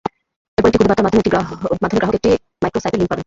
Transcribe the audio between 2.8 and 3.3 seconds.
সাইটের লিঙ্ক পাবেন।